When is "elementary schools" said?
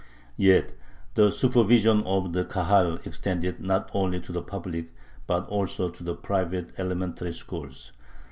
6.79-7.91